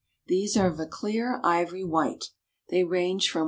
[0.25, 2.31] These are of a clear ivory white.
[2.69, 3.39] They range from 1.